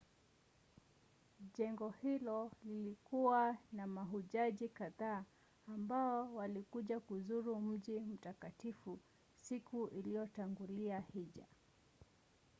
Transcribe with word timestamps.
jengo 1.57 1.89
hilo 1.89 2.51
lilikuwa 2.65 3.57
na 3.71 3.87
mahujaji 3.87 4.69
kadhaa 4.69 5.23
ambao 5.67 6.35
walikuja 6.35 6.99
kuzuru 6.99 7.59
mji 7.61 7.99
mtakatifu 7.99 8.99
siku 9.35 9.87
iliyotangulia 9.87 11.03
hija 11.13 11.45